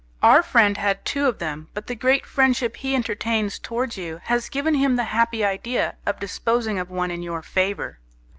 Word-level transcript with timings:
Our 0.23 0.41
friend 0.41 0.77
had 0.77 1.05
two 1.05 1.27
of 1.27 1.37
them, 1.37 1.67
but 1.75 1.85
the 1.85 1.93
great 1.93 2.25
friendship 2.25 2.77
he 2.77 2.95
entertains 2.95 3.59
towards 3.59 3.97
you 3.97 4.19
has 4.23 4.49
given 4.49 4.73
him 4.73 4.95
the 4.95 5.03
happy 5.13 5.45
idea 5.45 5.95
of 6.07 6.19
disposing 6.19 6.79
of 6.79 6.89
one 6.89 7.11
in 7.11 7.21
your 7.21 7.43
favour. 7.43 7.99